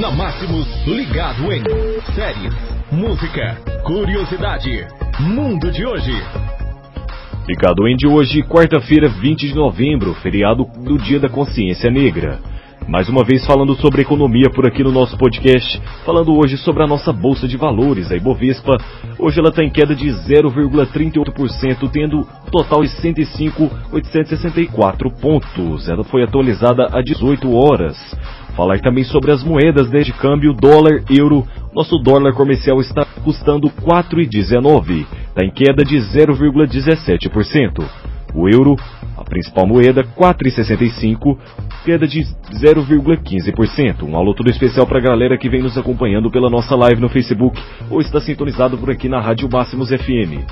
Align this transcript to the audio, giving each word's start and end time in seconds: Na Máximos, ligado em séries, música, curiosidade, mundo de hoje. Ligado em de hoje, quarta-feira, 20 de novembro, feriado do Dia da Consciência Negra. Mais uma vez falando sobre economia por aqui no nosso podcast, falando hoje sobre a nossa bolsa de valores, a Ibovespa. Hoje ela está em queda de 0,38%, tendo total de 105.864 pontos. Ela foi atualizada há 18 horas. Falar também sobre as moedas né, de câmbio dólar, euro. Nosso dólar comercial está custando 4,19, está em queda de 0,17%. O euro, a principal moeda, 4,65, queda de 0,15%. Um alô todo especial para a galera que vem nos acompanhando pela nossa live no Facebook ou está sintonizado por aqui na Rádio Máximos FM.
Na 0.00 0.10
Máximos, 0.10 0.66
ligado 0.86 1.52
em 1.52 1.62
séries, 2.14 2.54
música, 2.90 3.58
curiosidade, 3.84 4.86
mundo 5.20 5.70
de 5.70 5.84
hoje. 5.84 6.12
Ligado 7.46 7.86
em 7.86 7.94
de 7.96 8.06
hoje, 8.06 8.42
quarta-feira, 8.44 9.10
20 9.10 9.48
de 9.48 9.54
novembro, 9.54 10.14
feriado 10.14 10.64
do 10.78 10.96
Dia 10.96 11.20
da 11.20 11.28
Consciência 11.28 11.90
Negra. 11.90 12.40
Mais 12.88 13.08
uma 13.08 13.22
vez 13.22 13.46
falando 13.46 13.76
sobre 13.76 14.02
economia 14.02 14.50
por 14.50 14.66
aqui 14.66 14.82
no 14.82 14.90
nosso 14.90 15.16
podcast, 15.18 15.80
falando 16.04 16.36
hoje 16.36 16.56
sobre 16.56 16.82
a 16.82 16.86
nossa 16.86 17.12
bolsa 17.12 17.46
de 17.46 17.56
valores, 17.56 18.10
a 18.10 18.16
Ibovespa. 18.16 18.76
Hoje 19.18 19.38
ela 19.40 19.50
está 19.50 19.62
em 19.62 19.70
queda 19.70 19.94
de 19.94 20.08
0,38%, 20.08 21.88
tendo 21.90 22.26
total 22.50 22.82
de 22.82 22.88
105.864 22.88 25.12
pontos. 25.20 25.88
Ela 25.88 26.02
foi 26.04 26.22
atualizada 26.22 26.88
há 26.92 27.02
18 27.02 27.52
horas. 27.52 27.96
Falar 28.56 28.80
também 28.80 29.04
sobre 29.04 29.32
as 29.32 29.42
moedas 29.42 29.90
né, 29.90 30.00
de 30.00 30.12
câmbio 30.12 30.52
dólar, 30.52 31.02
euro. 31.08 31.46
Nosso 31.74 31.96
dólar 31.98 32.34
comercial 32.34 32.80
está 32.80 33.04
custando 33.24 33.70
4,19, 33.70 35.06
está 35.28 35.42
em 35.42 35.50
queda 35.50 35.82
de 35.84 35.96
0,17%. 35.96 37.82
O 38.34 38.48
euro, 38.48 38.76
a 39.16 39.24
principal 39.24 39.66
moeda, 39.66 40.04
4,65, 40.04 41.38
queda 41.84 42.06
de 42.06 42.20
0,15%. 42.20 44.02
Um 44.02 44.16
alô 44.16 44.34
todo 44.34 44.50
especial 44.50 44.86
para 44.86 44.98
a 44.98 45.02
galera 45.02 45.38
que 45.38 45.48
vem 45.48 45.62
nos 45.62 45.78
acompanhando 45.78 46.30
pela 46.30 46.50
nossa 46.50 46.76
live 46.76 47.00
no 47.00 47.08
Facebook 47.08 47.58
ou 47.90 48.00
está 48.00 48.20
sintonizado 48.20 48.76
por 48.76 48.90
aqui 48.90 49.08
na 49.08 49.20
Rádio 49.20 49.48
Máximos 49.50 49.88
FM. 49.88 50.44